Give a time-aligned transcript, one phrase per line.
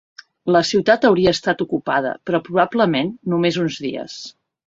[0.53, 4.19] La ciutat hauria estat ocupada però probablement només uns dies.